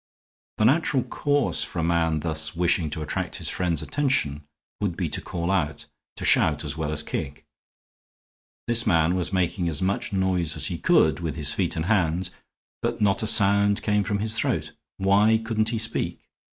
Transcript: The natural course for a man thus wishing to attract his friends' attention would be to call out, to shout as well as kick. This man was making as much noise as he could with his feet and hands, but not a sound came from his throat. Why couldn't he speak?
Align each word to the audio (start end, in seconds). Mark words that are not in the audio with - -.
The 0.57 0.65
natural 0.65 1.03
course 1.03 1.63
for 1.63 1.77
a 1.77 1.83
man 1.83 2.21
thus 2.21 2.55
wishing 2.55 2.89
to 2.89 3.03
attract 3.03 3.35
his 3.35 3.49
friends' 3.49 3.83
attention 3.83 4.47
would 4.79 4.97
be 4.97 5.09
to 5.09 5.21
call 5.21 5.51
out, 5.51 5.85
to 6.15 6.25
shout 6.25 6.63
as 6.63 6.75
well 6.75 6.91
as 6.91 7.03
kick. 7.03 7.45
This 8.65 8.87
man 8.87 9.13
was 9.13 9.31
making 9.31 9.69
as 9.69 9.79
much 9.79 10.11
noise 10.11 10.55
as 10.57 10.65
he 10.69 10.79
could 10.79 11.19
with 11.19 11.35
his 11.35 11.53
feet 11.53 11.75
and 11.75 11.85
hands, 11.85 12.31
but 12.81 12.99
not 12.99 13.21
a 13.21 13.27
sound 13.27 13.83
came 13.83 14.03
from 14.03 14.17
his 14.17 14.35
throat. 14.35 14.71
Why 14.97 15.37
couldn't 15.37 15.69
he 15.69 15.77
speak? 15.77 16.27